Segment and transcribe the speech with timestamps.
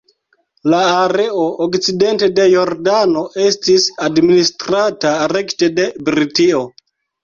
[0.73, 6.69] La areo okcidente de Jordano estis administrata rekte de Britio.